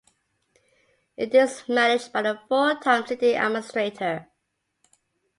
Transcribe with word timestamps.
It 1.15 1.35
is 1.35 1.69
managed 1.69 2.11
by 2.11 2.21
a 2.21 2.35
full-time 2.47 3.05
city 3.05 3.33
administrator. 3.33 4.31